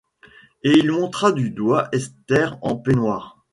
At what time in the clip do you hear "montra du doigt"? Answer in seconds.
0.91-1.87